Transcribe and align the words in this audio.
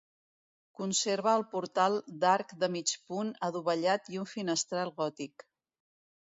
Conserva 0.79 1.33
el 1.39 1.45
portal 1.51 1.99
d'arc 2.25 2.55
de 2.65 2.71
mig 2.77 2.95
punt 3.13 3.31
adovellat 3.51 4.13
i 4.17 4.21
un 4.25 4.29
finestral 4.35 4.97
gòtic. 5.05 5.49